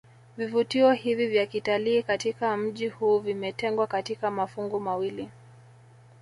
Vivutio 0.37 0.91
hivi 0.91 1.27
vya 1.27 1.45
kitalii 1.45 2.03
katika 2.03 2.57
mji 2.57 2.87
huu 2.89 3.19
vimetengwa 3.19 3.87
katika 3.87 4.31
mafungu 4.31 4.79
mawili 4.79 5.29